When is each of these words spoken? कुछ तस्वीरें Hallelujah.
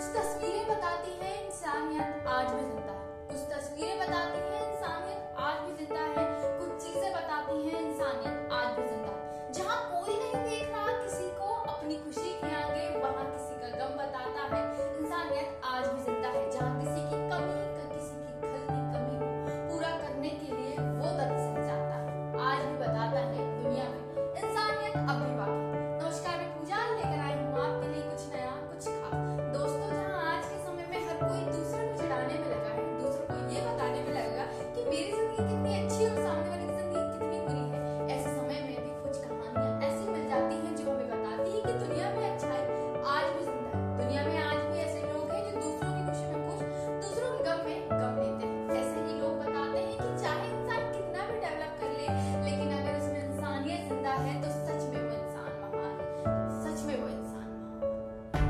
कुछ 0.00 0.03
तस्वीरें 0.15 0.59
Hallelujah. 31.43 31.80